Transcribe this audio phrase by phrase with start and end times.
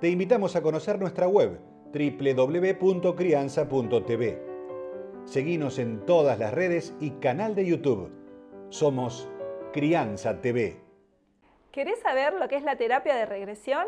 [0.00, 1.58] te invitamos a conocer nuestra web
[1.92, 4.42] www.crianza.tv.
[5.24, 8.12] Seguimos en todas las redes y canal de YouTube.
[8.68, 9.28] Somos
[9.72, 10.80] Crianza TV.
[11.72, 13.86] ¿Querés saber lo que es la terapia de regresión?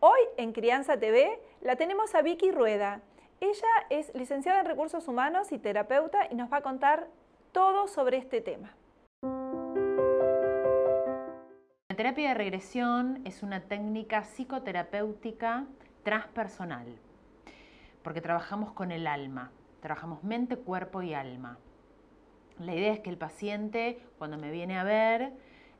[0.00, 3.00] Hoy en Crianza TV la tenemos a Vicky Rueda.
[3.40, 7.08] Ella es licenciada en recursos humanos y terapeuta y nos va a contar
[7.52, 8.74] todo sobre este tema.
[11.98, 15.64] Terapia de regresión es una técnica psicoterapéutica
[16.04, 16.96] transpersonal,
[18.04, 21.58] porque trabajamos con el alma, trabajamos mente, cuerpo y alma.
[22.60, 25.32] La idea es que el paciente, cuando me viene a ver,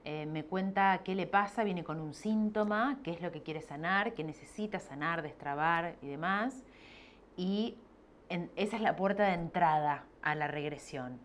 [0.05, 3.61] eh, me cuenta qué le pasa, viene con un síntoma, qué es lo que quiere
[3.61, 6.65] sanar, qué necesita sanar, destrabar y demás.
[7.37, 7.77] Y
[8.57, 11.21] esa es la puerta de entrada a la regresión.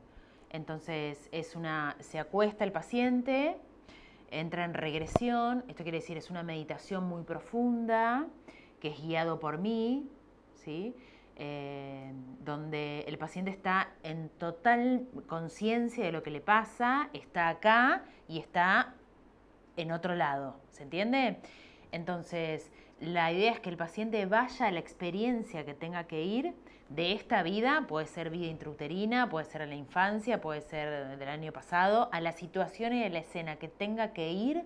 [0.51, 3.57] Entonces es una, se acuesta el paciente,
[4.39, 8.27] entra en regresión, esto quiere decir es una meditación muy profunda,
[8.79, 10.09] que es guiado por mí,
[10.55, 10.95] ¿sí?
[11.35, 18.03] Eh, donde el paciente está en total conciencia de lo que le pasa, está acá
[18.27, 18.93] y está
[19.77, 21.39] en otro lado, ¿se entiende?
[21.91, 26.53] Entonces, la idea es que el paciente vaya a la experiencia que tenga que ir
[26.89, 31.29] de esta vida, puede ser vida intrauterina, puede ser a la infancia, puede ser del
[31.29, 34.63] año pasado, a la situación y a la escena que tenga que ir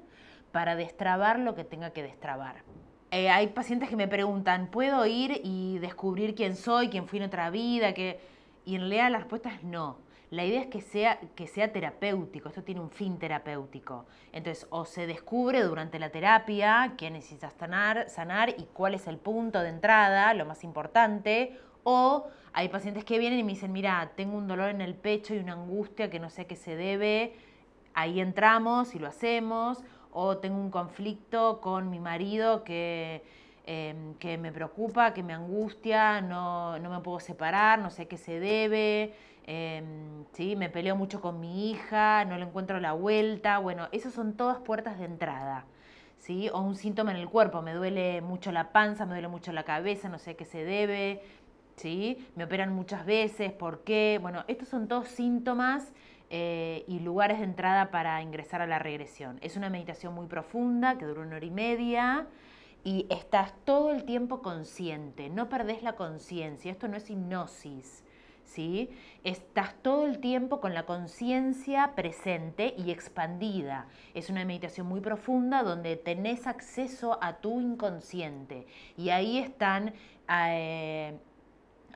[0.51, 2.63] para destrabar lo que tenga que destrabar.
[3.11, 7.25] Eh, hay pacientes que me preguntan, ¿puedo ir y descubrir quién soy, quién fui en
[7.25, 7.93] otra vida?
[7.93, 8.19] Que...
[8.65, 9.97] Y en realidad la respuesta es no.
[10.29, 14.05] La idea es que sea, que sea terapéutico, esto tiene un fin terapéutico.
[14.33, 19.17] Entonces, o se descubre durante la terapia qué necesitas sanar, sanar y cuál es el
[19.17, 24.11] punto de entrada, lo más importante, o hay pacientes que vienen y me dicen, mira,
[24.17, 26.75] tengo un dolor en el pecho y una angustia que no sé a qué se
[26.75, 27.33] debe,
[27.93, 33.23] ahí entramos y lo hacemos, o tengo un conflicto con mi marido que,
[33.67, 38.17] em, que me preocupa, que me angustia, no, no, me puedo separar, no sé qué
[38.17, 39.13] se debe,
[39.45, 40.55] em, ¿sí?
[40.55, 44.59] me peleo mucho con mi hija, no le encuentro la vuelta, bueno, esas son todas
[44.59, 45.65] puertas de entrada.
[46.17, 46.49] ¿Sí?
[46.49, 49.63] O un síntoma en el cuerpo, me duele mucho la panza, me duele mucho la
[49.63, 51.21] cabeza, no sé qué se debe,
[51.75, 52.27] ¿sí?
[52.35, 54.17] Me operan muchas veces, ¿por qué?
[54.19, 55.93] Bueno, estos son todos síntomas
[56.31, 59.37] eh, y lugares de entrada para ingresar a la regresión.
[59.41, 62.27] Es una meditación muy profunda que dura una hora y media
[62.83, 68.03] y estás todo el tiempo consciente, no perdés la conciencia, esto no es hipnosis.
[68.43, 68.89] ¿Sí?
[69.25, 73.87] Estás todo el tiempo con la conciencia presente y expandida.
[74.13, 78.65] Es una meditación muy profunda donde tenés acceso a tu inconsciente
[78.95, 79.93] y ahí están
[80.29, 81.17] eh,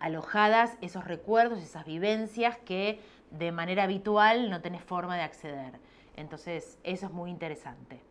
[0.01, 2.99] alojadas esos recuerdos, esas vivencias que
[3.31, 5.79] de manera habitual no tenés forma de acceder.
[6.15, 8.10] Entonces, eso es muy interesante.